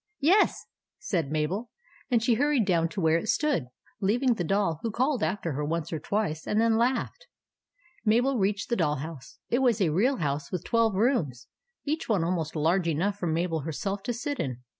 [0.21, 0.65] Yes,"
[0.97, 1.69] said Mabel;
[2.09, 3.67] and she hurried down to where it stood,
[3.99, 7.27] leaving the Doll, who called after her once or twice, and then laughed.
[8.03, 9.37] Mabel reached the doll house.
[9.51, 11.45] It was a real house with twelve rooms,
[11.85, 14.63] each one almost large enough for Mabel herself to sit in.